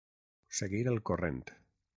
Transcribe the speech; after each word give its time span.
Seguir 0.61 0.81
el 0.95 0.99
corrent. 1.11 1.41